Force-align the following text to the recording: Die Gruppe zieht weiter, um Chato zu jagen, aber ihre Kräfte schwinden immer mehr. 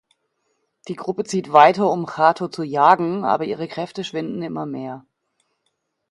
Die 0.87 0.95
Gruppe 0.95 1.25
zieht 1.25 1.53
weiter, 1.53 1.91
um 1.91 2.07
Chato 2.07 2.47
zu 2.47 2.63
jagen, 2.63 3.23
aber 3.23 3.45
ihre 3.45 3.67
Kräfte 3.67 4.03
schwinden 4.03 4.41
immer 4.41 4.65
mehr. 4.65 5.05